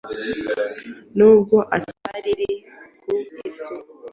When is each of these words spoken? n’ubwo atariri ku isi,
n’ubwo 1.17 1.57
atariri 1.77 2.51
ku 3.01 3.07
isi, 3.47 3.73